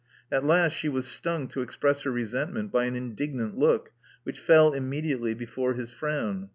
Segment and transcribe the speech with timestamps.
[0.31, 3.91] At last she was stung to express her resentment by an indignant look,
[4.23, 6.49] which fell immediately before his frown.